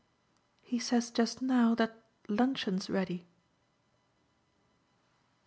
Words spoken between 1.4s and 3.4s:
now that luncheon's ready."